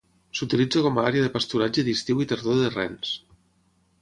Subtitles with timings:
[0.37, 3.17] S'utilitza com a àrea de pasturatge d'estiu i tardor de rens.